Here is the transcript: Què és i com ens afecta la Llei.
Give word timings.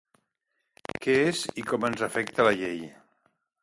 Què 1.05 1.15
és 1.27 1.43
i 1.65 1.69
com 1.69 1.87
ens 1.93 2.05
afecta 2.11 2.51
la 2.51 2.59
Llei. 2.65 2.85